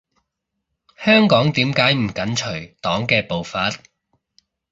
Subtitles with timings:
[0.97, 3.69] 香港點解唔緊隨黨嘅步伐？